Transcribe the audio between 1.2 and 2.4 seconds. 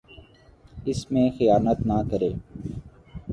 خیانت نہ کرے